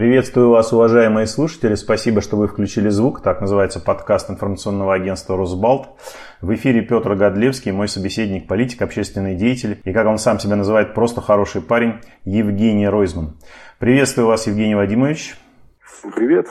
[0.00, 1.74] Приветствую вас, уважаемые слушатели.
[1.74, 3.20] Спасибо, что вы включили звук.
[3.20, 5.90] Так называется подкаст информационного агентства «Росбалт».
[6.40, 10.94] В эфире Петр Годлевский, мой собеседник, политик, общественный деятель и, как он сам себя называет,
[10.94, 13.36] просто хороший парень Евгений Ройзман.
[13.78, 15.36] Приветствую вас, Евгений Вадимович.
[16.16, 16.46] Привет.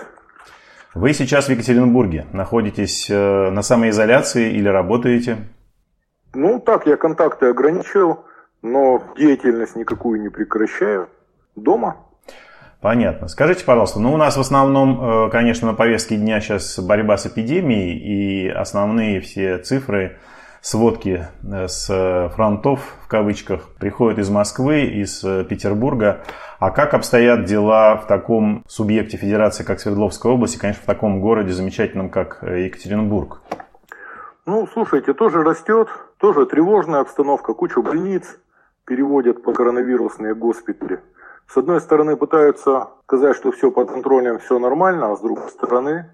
[0.94, 2.28] Вы сейчас в Екатеринбурге.
[2.32, 5.38] Находитесь э, на самоизоляции или работаете?
[6.36, 8.26] Ну, так, я контакты ограничил,
[8.62, 11.10] но деятельность никакую не прекращаю.
[11.56, 12.09] Дома.
[12.82, 13.28] Понятно.
[13.28, 17.26] Скажите, пожалуйста, ну у нас в основном, э, конечно, на повестке дня сейчас борьба с
[17.26, 20.18] эпидемией и основные все цифры,
[20.62, 26.22] сводки э, с фронтов, в кавычках, приходят из Москвы, из э, Петербурга.
[26.60, 31.20] А как обстоят дела в таком субъекте федерации, как Свердловская область, и, конечно, в таком
[31.20, 33.42] городе замечательном, как Екатеринбург?
[34.46, 38.40] Ну, слушайте, тоже растет, тоже тревожная обстановка, кучу больниц
[38.86, 41.02] переводят по коронавирусные госпитали.
[41.50, 46.06] С одной стороны пытаются сказать, что все под контролем, все нормально, а с другой стороны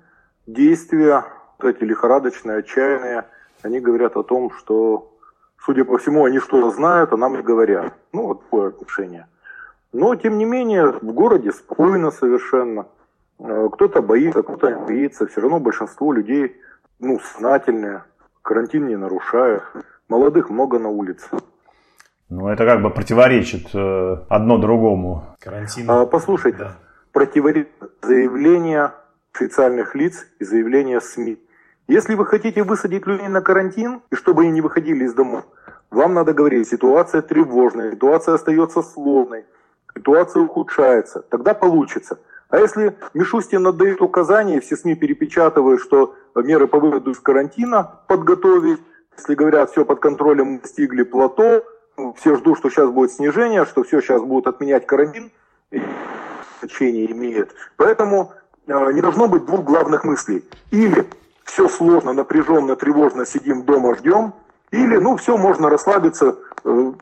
[0.47, 1.25] действия,
[1.59, 3.25] вот эти лихорадочные, отчаянные,
[3.61, 5.11] они говорят о том, что,
[5.57, 7.93] судя по всему, они что-то знают, а нам не говорят.
[8.13, 9.27] Ну, вот такое отношение.
[9.91, 12.87] Но, тем не менее, в городе спокойно совершенно.
[13.39, 15.27] Э, кто-то боится, кто-то не боится.
[15.27, 16.55] Все равно большинство людей,
[16.99, 18.05] ну, сознательные,
[18.41, 19.63] карантин не нарушают.
[20.07, 21.27] Молодых много на улице.
[22.29, 25.23] Ну, это как бы противоречит э, одно другому.
[25.39, 25.89] Карантин.
[25.89, 26.77] А, послушайте, да.
[27.11, 27.69] противоречит
[28.01, 28.93] заявление
[29.33, 31.37] официальных лиц и заявление СМИ.
[31.87, 35.43] Если вы хотите высадить людей на карантин, и чтобы они не выходили из домов,
[35.91, 39.45] вам надо говорить, ситуация тревожная, ситуация остается сложной,
[39.95, 42.17] ситуация ухудшается, тогда получится.
[42.49, 48.79] А если Мишустин отдает указания, все СМИ перепечатывают, что меры по выводу из карантина подготовить,
[49.15, 51.63] если говорят, все под контролем, достигли плато,
[52.17, 55.31] все ждут, что сейчас будет снижение, что все сейчас будут отменять карантин,
[56.59, 57.53] значение имеет.
[57.77, 58.33] Поэтому
[58.67, 60.43] э, не должно быть двух главных мыслей.
[60.71, 61.05] Или
[61.43, 64.33] все сложно, напряженно, тревожно, сидим дома, ждем,
[64.71, 66.37] или, ну, все, можно расслабиться.
[66.63, 66.93] Э,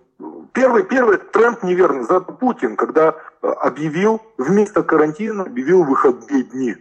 [0.52, 2.04] первый, первый тренд неверный.
[2.04, 6.76] За Путин, когда э, объявил, вместо карантина объявил выходные дни.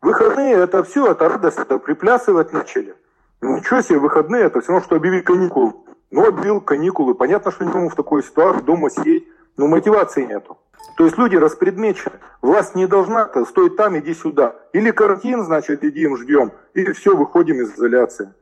[0.00, 2.94] Выходные это все, это радость, это приплясывать начали.
[3.40, 5.74] Ну, ничего себе, выходные, это все равно, что объявить каникулы.
[6.12, 7.14] Ну, отбил каникулы.
[7.14, 9.26] Понятно, что никому в такой ситуации дома сидеть.
[9.56, 10.58] Но мотивации нету.
[10.96, 12.16] То есть люди распредмечены.
[12.42, 14.54] Власть не должна стоить там, иди сюда.
[14.72, 16.52] Или карантин, значит, идим, ждем.
[16.74, 18.32] Или все, выходим из изоляции.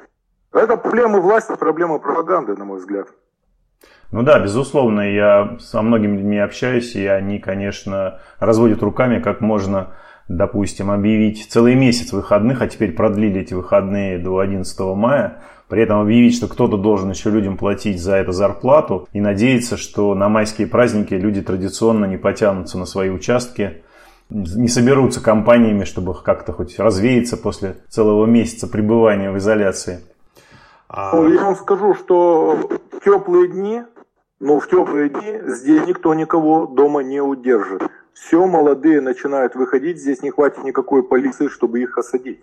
[0.52, 3.08] Это проблема власти, проблема пропаганды, на мой взгляд.
[4.10, 9.94] Ну да, безусловно, я со многими людьми общаюсь, и они, конечно, разводят руками, как можно,
[10.28, 16.00] допустим, объявить целый месяц выходных, а теперь продлили эти выходные до 11 мая, при этом
[16.00, 20.66] объявить, что кто-то должен еще людям платить за это зарплату и надеяться, что на майские
[20.66, 23.84] праздники люди традиционно не потянутся на свои участки,
[24.30, 30.00] не соберутся компаниями, чтобы как-то хоть развеяться после целого месяца пребывания в изоляции.
[30.88, 31.14] А...
[31.14, 32.58] Ну, я вам скажу, что
[32.90, 33.82] в теплые дни,
[34.40, 37.82] ну в теплые дни здесь никто никого дома не удержит.
[38.12, 42.40] Все молодые начинают выходить, здесь не хватит никакой полиции, чтобы их осадить.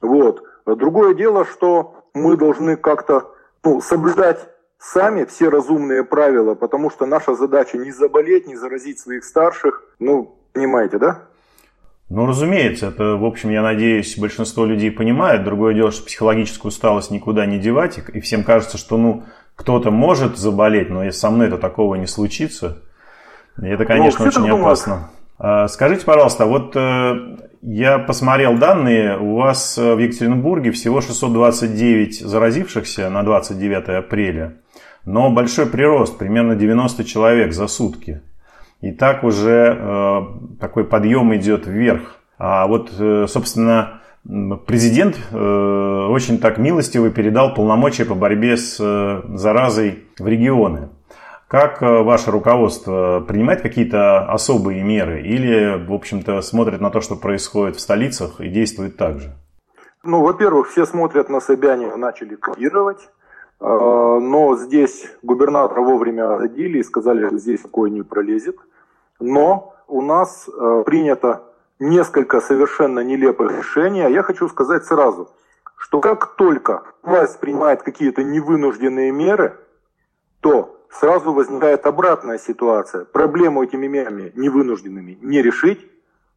[0.00, 0.42] Вот.
[0.64, 4.48] Другое дело, что мы должны как-то ну, соблюдать
[4.78, 9.82] сами все разумные правила, потому что наша задача не заболеть, не заразить своих старших.
[9.98, 11.22] Ну, понимаете, да?
[12.10, 15.42] Ну, разумеется, это, в общем, я надеюсь, большинство людей понимает.
[15.42, 19.24] Другое дело, что психологическую усталость никуда не девать, и всем кажется, что, ну,
[19.56, 22.82] кто-то может заболеть, но если со мной то такого не случится,
[23.60, 25.10] и это, конечно, ну, очень опасно.
[25.38, 27.36] А, скажите, пожалуйста, вот э,
[27.66, 34.58] я посмотрел данные, у вас э, в Екатеринбурге всего 629 заразившихся на 29 апреля,
[35.06, 38.20] но большой прирост, примерно 90 человек за сутки.
[38.82, 40.20] И так уже э,
[40.60, 42.20] такой подъем идет вверх.
[42.36, 42.90] А вот,
[43.30, 44.00] собственно,
[44.66, 50.88] президент очень так милостиво передал полномочия по борьбе с заразой в регионы.
[51.48, 57.16] Как э, ваше руководство принимает какие-то особые меры или, в общем-то, смотрит на то, что
[57.16, 59.32] происходит в столицах и действует так же?
[60.02, 63.08] Ну, во-первых, все смотрят на Собянина, начали кодировать.
[63.60, 68.56] А, но здесь губернатора вовремя родили и сказали, что здесь такое не пролезет.
[69.20, 71.44] Но у нас э, принято
[71.78, 74.02] несколько совершенно нелепых решений.
[74.02, 75.30] А я хочу сказать сразу,
[75.76, 79.58] что как только власть принимает какие-то невынужденные меры,
[80.40, 83.04] то сразу возникает обратная ситуация.
[83.04, 85.80] Проблему этими мерами невынужденными не решить,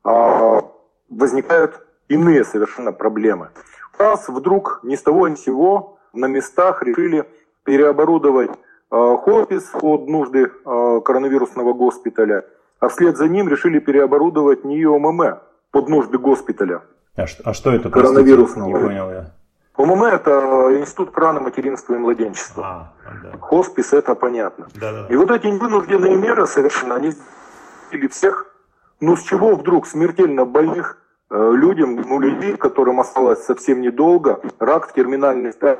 [0.04, 0.62] а
[1.10, 3.50] возникают иные совершенно проблемы.
[4.00, 7.26] У нас вдруг ни с того ни с сего на местах решили
[7.64, 8.56] переоборудовать э,
[8.92, 12.46] хоспис под нужды э, коронавирусного госпиталя.
[12.80, 15.40] а вслед за ним решили переоборудовать НИИ ОММ
[15.72, 16.82] под нужды госпиталя.
[17.16, 17.90] А, а что это?
[17.90, 18.68] Коронавирусного.
[18.68, 19.32] Не понял я.
[19.78, 20.32] ОММ– это
[20.80, 22.94] Институт крана материнства и младенчества.
[23.06, 23.38] А, да.
[23.40, 24.68] Хоспис– это понятно.
[24.76, 25.08] Да, да.
[25.08, 27.14] И вот эти вынужденные меры совершенно, они
[27.92, 28.48] или всех,
[29.00, 30.98] ну с чего вдруг смертельно больных
[31.30, 35.80] э, людям, ну людей, которым осталось совсем недолго, рак в терминальной стадии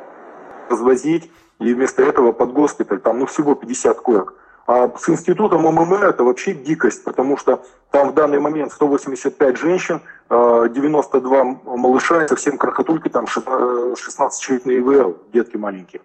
[0.70, 4.34] развозить, и вместо этого под госпиталь, там ну всего 50 коек.
[4.68, 10.02] А с институтом МММ это вообще дикость, потому что там в данный момент 185 женщин,
[10.30, 16.02] 92 э, малыша и совсем крохотульки, там 16 человек на ИВЛ, детки маленькие.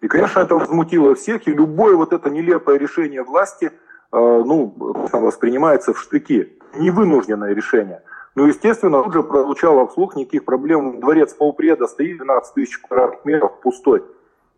[0.00, 3.72] И, конечно, это возмутило всех, и любое вот это нелепое решение власти, э,
[4.12, 4.72] ну,
[5.12, 6.56] воспринимается в штыки.
[6.76, 8.02] Невынужденное решение.
[8.36, 11.00] Ну, естественно, тут же прозвучало вслух, никаких проблем.
[11.00, 14.04] Дворец полпреда стоит 12 тысяч квадратных метров пустой.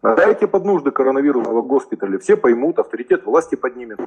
[0.02, 4.00] Дайте под нужды коронавирусного госпиталя, все поймут, авторитет власти поднимет.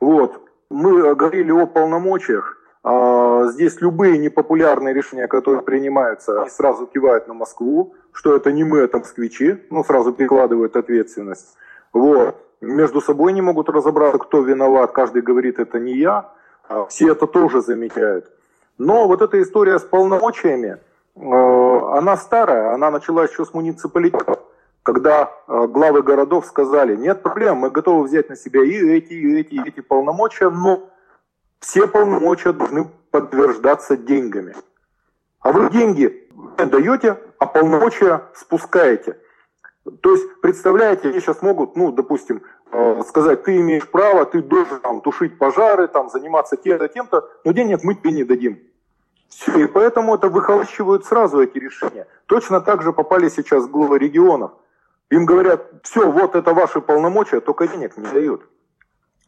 [0.00, 0.40] Вот.
[0.68, 2.58] Мы говорили о полномочиях.
[2.82, 8.62] А здесь любые непопулярные решения, которые принимаются, они сразу кивают на Москву, что это не
[8.62, 11.56] мы, это москвичи, ну, сразу перекладывают ответственность.
[11.92, 12.36] Вот.
[12.60, 16.30] Между собой не могут разобраться, кто виноват, каждый говорит, это не я,
[16.68, 18.30] а все это тоже замечают.
[18.78, 20.78] Но вот эта история с полномочиями,
[21.16, 24.38] э, она старая, она началась еще с муниципалитетов
[24.86, 29.40] когда э, главы городов сказали, нет проблем, мы готовы взять на себя и эти, и
[29.40, 30.88] эти, и эти полномочия, но
[31.58, 34.54] все полномочия должны подтверждаться деньгами.
[35.40, 39.18] А вы деньги даете, а полномочия спускаете.
[40.02, 44.78] То есть, представляете, они сейчас могут, ну, допустим, э, сказать, ты имеешь право, ты должен
[44.78, 48.60] там, тушить пожары, там, заниматься тем-то, тем-то, но денег мы тебе не дадим.
[49.30, 52.06] Все, и поэтому это выхолощивают сразу эти решения.
[52.26, 54.52] Точно так же попали сейчас главы регионов–
[55.10, 58.42] им говорят, все, вот это ваши полномочия, только денег не дают.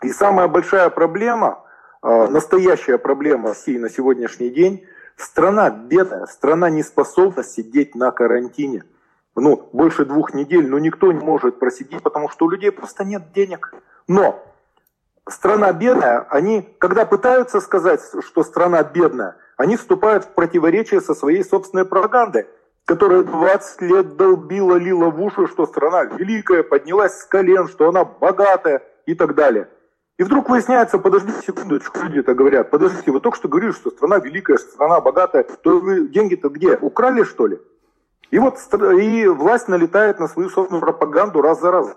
[0.03, 1.65] И самая большая проблема,
[2.03, 4.85] а, настоящая проблема России на сегодняшний день,
[5.17, 8.85] страна бедная, страна не способна сидеть на карантине.
[9.35, 13.33] Ну, больше двух недель, но никто не может просидеть, потому что у людей просто нет
[13.33, 13.73] денег.
[14.09, 14.45] Но
[15.29, 21.45] страна бедная, они, когда пытаются сказать, что страна бедная, они вступают в противоречие со своей
[21.45, 22.47] собственной пропагандой
[22.89, 28.07] которая 20 лет долбила, лила в уши, что страна великая, поднялась с колен, что она
[28.07, 29.69] богатая и так далее.
[30.17, 34.17] И вдруг выясняется, подождите секундочку, люди это говорят, подождите, вы только что говорили, что страна
[34.17, 36.79] великая, что страна богатая, то вы деньги-то где?
[36.79, 37.59] Украли что ли?
[38.31, 38.57] И вот
[38.99, 41.95] и власть налетает на свою собственную пропаганду раз за разом.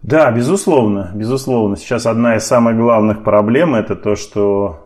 [0.00, 1.76] Да, безусловно, безусловно.
[1.76, 4.85] Сейчас одна из самых главных проблем это то, что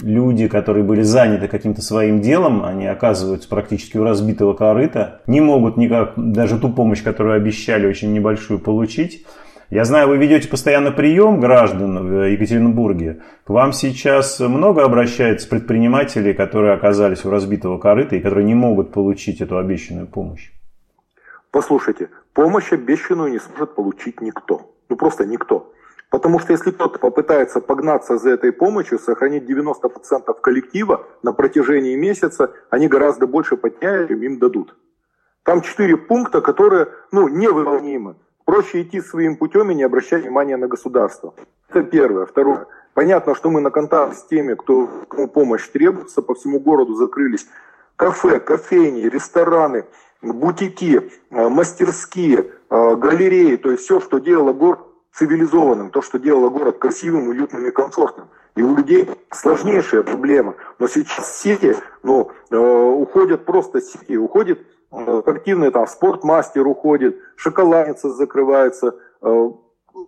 [0.00, 5.76] люди, которые были заняты каким-то своим делом, они оказываются практически у разбитого корыта, не могут
[5.76, 9.26] никак даже ту помощь, которую обещали, очень небольшую получить.
[9.70, 13.22] Я знаю, вы ведете постоянно прием граждан в Екатеринбурге.
[13.44, 18.92] К вам сейчас много обращается предпринимателей, которые оказались у разбитого корыта и которые не могут
[18.92, 20.50] получить эту обещанную помощь?
[21.50, 24.74] Послушайте, помощь обещанную не сможет получить никто.
[24.90, 25.72] Ну просто никто.
[26.12, 32.52] Потому что если кто-то попытается погнаться за этой помощью, сохранить 90% коллектива на протяжении месяца,
[32.68, 34.76] они гораздо больше потеряют, чем им дадут.
[35.42, 38.16] Там четыре пункта, которые ну, невыполнимы.
[38.44, 41.32] Проще идти своим путем и не обращать внимания на государство.
[41.70, 42.26] Это первое.
[42.26, 42.66] Второе.
[42.92, 47.46] Понятно, что мы на контакт с теми, кто, кому помощь требуется, по всему городу закрылись
[47.96, 49.86] кафе, кофейни, рестораны,
[50.20, 56.48] бутики, э, мастерские, э, галереи, то есть все, что делало город цивилизованным, то, что делало
[56.48, 58.28] город красивым, уютным и комфортным.
[58.54, 60.54] И у людей сложнейшая проблема.
[60.78, 68.10] Но сейчас сети, ну, э, уходят просто сети, уходит э, спортивный там спортмастер уходит, шоколадница
[68.10, 69.50] закрывается, э,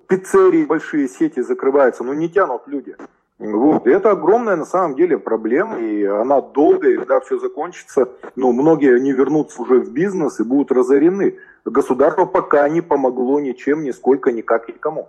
[0.08, 2.96] пиццерии большие сети закрываются, но не тянут люди.
[3.38, 3.86] Вот.
[3.86, 8.52] И это огромная на самом деле проблема, и она долгая, и когда все закончится, ну,
[8.52, 11.38] многие не вернутся уже в бизнес и будут разорены.
[11.64, 15.08] Государство пока не помогло ничем, нисколько, никак никому.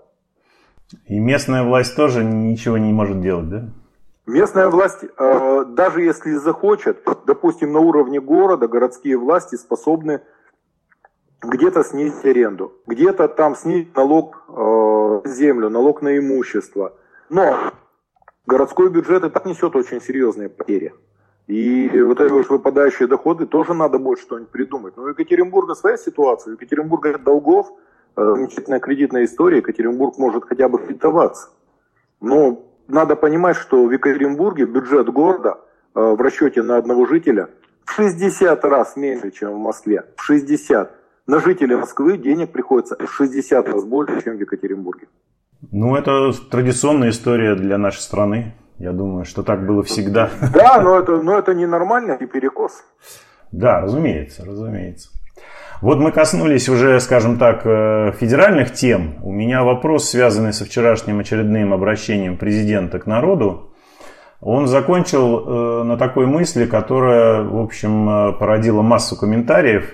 [1.05, 3.69] И местная власть тоже ничего не может делать, да?
[4.25, 10.21] Местная власть, э, даже если захочет, допустим, на уровне города, городские власти способны
[11.41, 16.97] где-то снизить аренду, где-то там снизить налог э, землю, налог на имущество.
[17.29, 17.55] Но
[18.47, 20.93] городской бюджет и так несет очень серьезные потери.
[21.47, 24.97] И вот эти вот выпадающие доходы тоже надо будет что-нибудь придумать.
[24.97, 26.51] Но у Екатеринбурга своя ситуация.
[26.51, 27.67] У Екатеринбурга нет долгов,
[28.15, 31.49] э, замечательная кредитная история, Екатеринбург может хотя бы кредитоваться.
[32.19, 35.59] Но надо понимать, что в Екатеринбурге бюджет города
[35.93, 37.49] э, в расчете на одного жителя
[37.85, 40.05] в 60 раз меньше, чем в Москве.
[40.15, 40.91] В 60.
[41.27, 45.07] На жителя Москвы денег приходится в 60 раз больше, чем в Екатеринбурге.
[45.71, 48.53] Ну, это традиционная история для нашей страны.
[48.77, 50.29] Я думаю, что так было всегда.
[50.53, 52.84] Да, но это, но это ненормально и перекос.
[53.51, 55.10] Да, разумеется, разумеется.
[55.82, 59.15] Вот мы коснулись уже, скажем так, э, федеральных тем.
[59.24, 63.72] У меня вопрос, связанный со вчерашним очередным обращением президента к народу.
[64.41, 69.94] Он закончил э, на такой мысли, которая, в общем, э, породила массу комментариев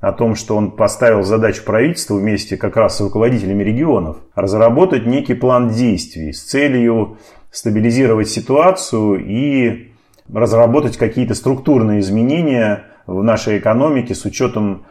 [0.00, 5.34] о том, что он поставил задачу правительству вместе как раз с руководителями регионов разработать некий
[5.34, 7.18] план действий с целью
[7.56, 9.92] стабилизировать ситуацию и
[10.30, 14.84] разработать какие-то структурные изменения в нашей экономике с учетом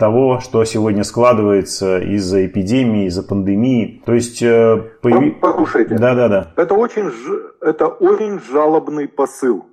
[0.00, 4.02] того, что сегодня складывается из-за эпидемии, из-за пандемии.
[4.04, 4.42] То есть...
[4.42, 5.30] Э, появи...
[5.30, 6.52] Послушайте, да, да, да.
[6.56, 7.12] Это, очень,
[7.60, 9.66] это очень жалобный посыл.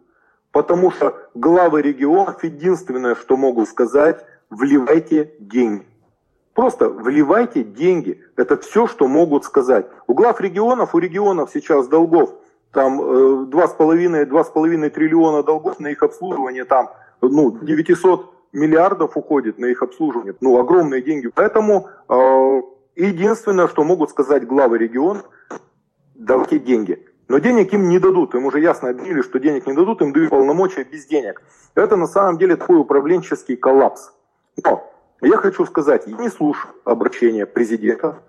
[0.52, 5.86] Потому что главы регионов единственное, что могут сказать, вливайте деньги.
[6.56, 8.24] Просто вливайте деньги.
[8.38, 9.88] Это все, что могут сказать.
[10.08, 12.34] У глав регионов, у регионов сейчас долгов
[12.72, 16.90] там 2,5-2,5 э, триллиона долгов на их обслуживание, там
[17.22, 20.34] ну, 900 миллиардов уходит на их обслуживание.
[20.40, 21.30] Ну, огромные деньги.
[21.34, 22.62] Поэтому э,
[22.96, 25.24] единственное, что могут сказать главы региона,
[26.16, 27.06] давайте деньги.
[27.28, 28.34] Но денег им не дадут.
[28.34, 31.42] Им уже ясно объявили, что денег не дадут, им дают полномочия без денег.
[31.76, 34.14] Это на самом деле такой управленческий коллапс.
[34.64, 34.90] Но
[35.22, 38.20] я хочу сказать, я не слушаю обращения президента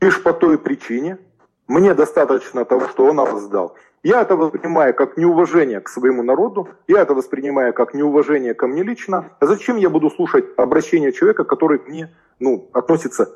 [0.00, 1.18] лишь по той причине,
[1.66, 3.74] мне достаточно того, что он опоздал.
[4.02, 8.82] Я это воспринимаю как неуважение к своему народу, я это воспринимаю как неуважение ко мне
[8.82, 9.30] лично.
[9.40, 13.30] А зачем я буду слушать обращение человека, который к мне ну, относится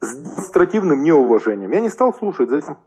[0.00, 1.70] с демонстративным неуважением?
[1.70, 2.78] Я не стал слушать, зачем?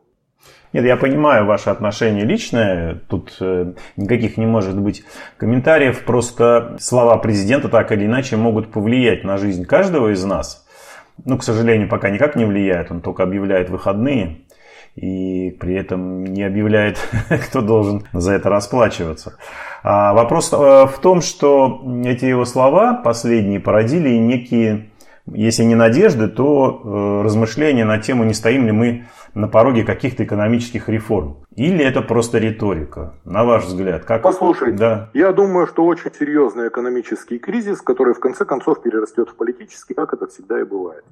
[0.71, 5.03] Нет, я понимаю ваше отношение личное, тут э, никаких не может быть
[5.37, 10.67] комментариев, просто слова президента так или иначе могут повлиять на жизнь каждого из нас.
[11.25, 14.41] Ну, к сожалению, пока никак не влияет, он только объявляет выходные
[14.95, 16.99] и при этом не объявляет,
[17.47, 19.37] кто должен за это расплачиваться.
[19.81, 24.88] А вопрос э, в том, что эти его слова последние породили некие,
[25.33, 30.23] если не надежды, то э, размышления на тему, не стоим ли мы на пороге каких-то
[30.23, 31.37] экономических реформ.
[31.55, 34.05] Или это просто риторика, на ваш взгляд?
[34.05, 34.21] Как...
[34.21, 35.09] Послушайте, да.
[35.13, 40.13] я думаю, что очень серьезный экономический кризис, который в конце концов перерастет в политический, как
[40.13, 41.03] это всегда и бывает.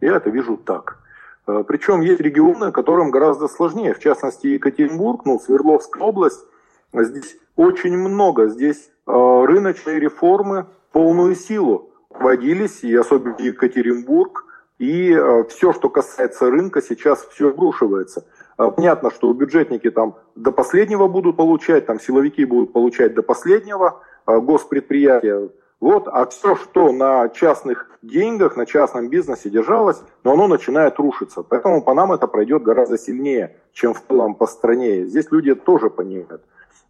[0.00, 0.98] Я это вижу так.
[1.46, 3.94] Э, Причем есть регионы, которым гораздо сложнее.
[3.94, 6.44] В частности, Екатеринбург, ну, Свердловская область.
[6.92, 8.48] Здесь очень много.
[8.48, 14.44] Здесь э, рыночные реформы полную силу вводились, и особенно Екатеринбург.
[14.78, 18.26] И э, все, что касается рынка, сейчас все обрушивается.
[18.56, 25.50] Понятно, что бюджетники там до последнего будут получать, там силовики будут получать до последнего, госпредприятия
[25.84, 31.42] вот, а все, что на частных деньгах, на частном бизнесе держалось, но оно начинает рушиться.
[31.42, 35.04] Поэтому по нам это пройдет гораздо сильнее, чем в целом по стране.
[35.04, 36.42] Здесь люди тоже понимают.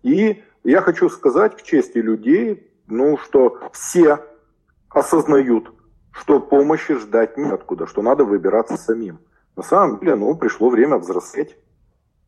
[0.04, 4.20] И я хочу сказать к чести людей, ну, что все
[4.96, 5.72] осознают,
[6.12, 9.18] что помощи ждать неоткуда, что надо выбираться самим.
[9.56, 11.56] На самом деле, ну, пришло время взрослеть.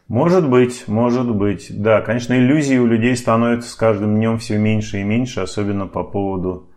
[0.08, 1.66] Может быть, может быть.
[1.70, 6.04] Да, конечно, иллюзий у людей становится с каждым днем все меньше и меньше, особенно по
[6.04, 6.68] поводу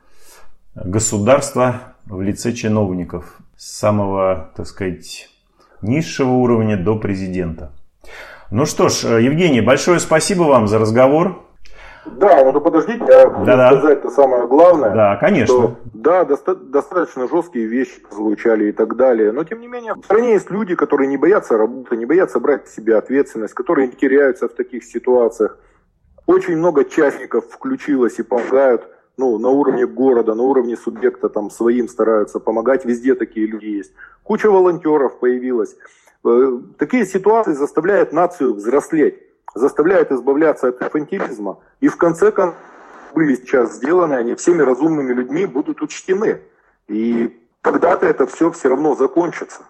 [0.74, 5.30] государства в лице чиновников с самого, так сказать,
[5.82, 7.72] низшего уровня до президента.
[8.50, 11.46] Ну что ж, Евгений, большое спасибо вам за разговор.
[12.06, 14.94] Да, ну то подождите, я да, сказать это самое главное.
[14.94, 15.56] Да, конечно.
[15.56, 19.32] Что, да, доста- достаточно жесткие вещи звучали и так далее.
[19.32, 22.68] Но тем не менее, в стране есть люди, которые не боятся работы, не боятся брать
[22.68, 25.58] в себя ответственность, которые не теряются в таких ситуациях.
[26.26, 28.88] Очень много частников включилось и помогают
[29.18, 32.86] ну, на уровне города, на уровне субъекта там своим стараются помогать.
[32.86, 33.92] Везде такие люди есть.
[34.24, 35.76] Куча волонтеров появилась.
[36.26, 41.60] Э, такие ситуации заставляют нацию взрослеть заставляет избавляться от инфантилизма.
[41.80, 42.58] И в конце концов,
[43.14, 46.42] были сейчас сделаны, они всеми разумными людьми будут учтены.
[46.88, 49.62] И когда-то это все все равно закончится.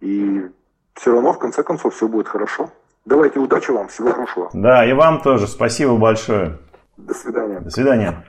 [0.00, 0.48] И
[0.94, 2.70] все равно, в конце концов, все будет хорошо.
[3.04, 4.50] Давайте, удачи вам, всего хорошего.
[4.52, 5.46] Да, и вам тоже.
[5.46, 6.58] Спасибо большое.
[6.96, 7.60] До свидания.
[7.60, 8.24] До свидания.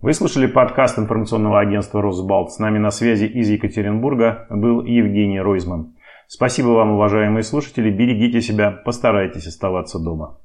[0.00, 2.52] Вы слушали подкаст информационного агентства «Росбалт».
[2.52, 5.94] С нами на связи из Екатеринбурга был Евгений Ройзман.
[6.32, 7.90] Спасибо вам, уважаемые слушатели.
[7.90, 10.39] Берегите себя, постарайтесь оставаться дома.